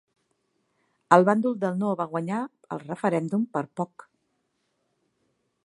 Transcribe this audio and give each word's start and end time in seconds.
El 1.17 1.25
bàndol 1.27 1.59
del 1.63 1.77
no 1.81 1.91
va 1.99 2.07
guanyar 2.13 2.39
el 2.77 2.81
referèndum 2.87 3.45
per 3.59 3.63
poc. 3.81 4.07